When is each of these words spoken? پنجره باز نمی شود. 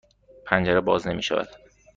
پنجره 0.45 0.81
باز 0.81 1.07
نمی 1.07 1.23
شود. 1.23 1.49